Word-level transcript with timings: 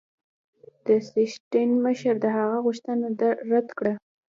د 0.85 0.87
سټېشن 1.05 1.69
مشر 1.85 2.13
د 2.23 2.25
هغه 2.37 2.57
غوښتنه 2.65 3.05
رد 3.51 3.67
کړه. 3.77 3.93